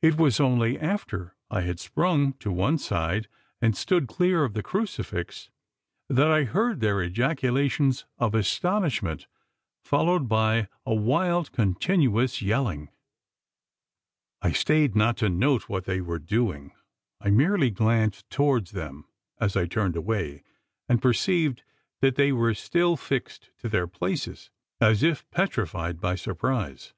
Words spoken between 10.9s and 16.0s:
wild continuous yelling. I stayed not to note what they